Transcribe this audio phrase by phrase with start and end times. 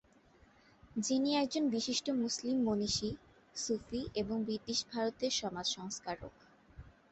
[0.97, 3.09] যিনি একজন বিশিষ্ট মুসলিম মনীষী,
[3.55, 6.33] সুফি এবং ব্রিটিশ ভারতের সমাজ সংস্কারক।